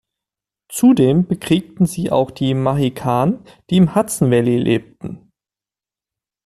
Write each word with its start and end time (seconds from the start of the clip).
Zudem 0.67 1.27
bekriegten 1.27 1.85
sie 1.85 2.11
auch 2.11 2.31
die 2.31 2.55
Mahican, 2.55 3.45
die 3.69 3.77
im 3.77 3.93
Hudson 3.93 4.31
Valley 4.31 4.57
lebten. 4.57 5.31